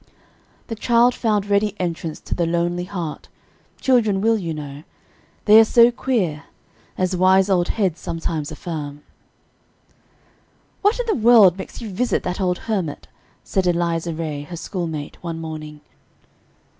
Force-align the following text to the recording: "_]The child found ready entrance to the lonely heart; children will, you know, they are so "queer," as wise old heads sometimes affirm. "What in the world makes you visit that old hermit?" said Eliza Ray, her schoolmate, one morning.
"_]The 0.65 0.73
child 0.75 1.13
found 1.13 1.45
ready 1.45 1.75
entrance 1.79 2.19
to 2.21 2.33
the 2.33 2.47
lonely 2.47 2.85
heart; 2.85 3.29
children 3.79 4.19
will, 4.19 4.35
you 4.35 4.51
know, 4.51 4.81
they 5.45 5.59
are 5.59 5.63
so 5.63 5.91
"queer," 5.91 6.45
as 6.97 7.15
wise 7.15 7.51
old 7.51 7.67
heads 7.67 7.99
sometimes 7.99 8.51
affirm. 8.51 9.03
"What 10.81 10.99
in 10.99 11.05
the 11.05 11.13
world 11.13 11.55
makes 11.59 11.81
you 11.81 11.91
visit 11.91 12.23
that 12.23 12.41
old 12.41 12.57
hermit?" 12.67 13.09
said 13.43 13.67
Eliza 13.67 14.15
Ray, 14.15 14.41
her 14.41 14.57
schoolmate, 14.57 15.21
one 15.21 15.39
morning. 15.39 15.81